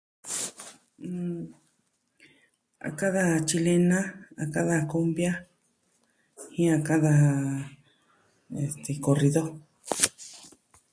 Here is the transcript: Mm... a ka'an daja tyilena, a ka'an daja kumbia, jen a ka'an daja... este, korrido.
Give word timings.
Mm... 1.09 1.41
a 2.87 2.89
ka'an 2.97 3.13
daja 3.25 3.37
tyilena, 3.47 3.99
a 4.41 4.45
ka'an 4.53 4.67
daja 4.69 4.89
kumbia, 4.91 5.33
jen 6.53 6.73
a 6.77 6.79
ka'an 6.87 7.03
daja... 7.05 7.31
este, 8.63 8.91
korrido. 9.05 9.41